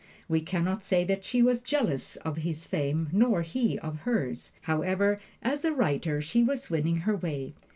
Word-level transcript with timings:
We 0.27 0.41
can 0.41 0.65
not 0.65 0.83
say 0.83 1.03
that 1.03 1.23
she 1.23 1.43
was 1.43 1.61
jealous 1.61 2.15
of 2.15 2.37
his 2.37 2.65
fame, 2.65 3.09
nor 3.11 3.43
he 3.43 3.77
of 3.77 3.99
hers. 3.99 4.51
However, 4.61 5.19
as 5.43 5.63
a 5.63 5.73
writer 5.75 6.23
she 6.23 6.41
was 6.41 6.71
winning 6.71 7.01
her 7.05 7.15
way. 7.15 7.53